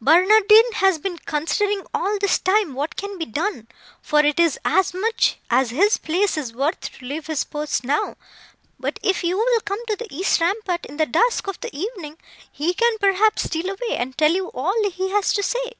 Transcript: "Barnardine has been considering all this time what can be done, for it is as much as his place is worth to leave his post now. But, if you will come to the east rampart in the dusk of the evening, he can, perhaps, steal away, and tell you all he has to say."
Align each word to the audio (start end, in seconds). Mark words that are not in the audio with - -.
"Barnardine 0.00 0.72
has 0.76 0.96
been 0.98 1.18
considering 1.18 1.82
all 1.92 2.16
this 2.18 2.38
time 2.38 2.72
what 2.72 2.96
can 2.96 3.18
be 3.18 3.26
done, 3.26 3.68
for 4.00 4.20
it 4.20 4.40
is 4.40 4.58
as 4.64 4.94
much 4.94 5.36
as 5.50 5.68
his 5.68 5.98
place 5.98 6.38
is 6.38 6.54
worth 6.54 6.80
to 6.80 7.04
leave 7.04 7.26
his 7.26 7.44
post 7.44 7.84
now. 7.84 8.16
But, 8.80 8.98
if 9.02 9.22
you 9.22 9.36
will 9.36 9.60
come 9.60 9.84
to 9.88 9.96
the 9.96 10.08
east 10.10 10.40
rampart 10.40 10.86
in 10.86 10.96
the 10.96 11.04
dusk 11.04 11.46
of 11.46 11.60
the 11.60 11.76
evening, 11.76 12.16
he 12.50 12.72
can, 12.72 12.96
perhaps, 13.00 13.42
steal 13.42 13.68
away, 13.68 13.98
and 13.98 14.16
tell 14.16 14.32
you 14.32 14.48
all 14.52 14.90
he 14.90 15.10
has 15.10 15.30
to 15.34 15.42
say." 15.42 15.74